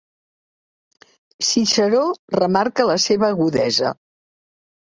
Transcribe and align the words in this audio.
Ciceró 1.49 2.01
remarca 2.39 2.89
la 2.93 2.97
seva 3.07 3.31
agudesa. 3.37 3.93